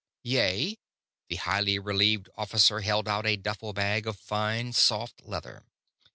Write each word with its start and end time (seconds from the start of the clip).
"Yea." 0.23 0.79
The 1.29 1.35
highly 1.35 1.77
relieved 1.77 2.27
officer 2.35 2.79
held 2.81 3.07
out 3.07 3.27
a 3.27 3.37
duffle 3.37 3.71
bag 3.71 4.07
of 4.07 4.17
fine, 4.19 4.73
soft 4.73 5.21
leather. 5.25 5.61